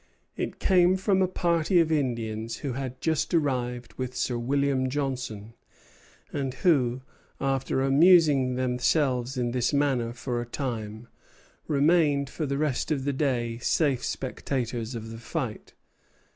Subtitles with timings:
[0.35, 5.53] It came from a party of Indians who had just arrived with Sir William Johnson,
[6.33, 7.03] and who,
[7.39, 11.07] after amusing themselves in this manner for a time,
[11.67, 15.75] remained for the rest of the day safe spectators of the fight.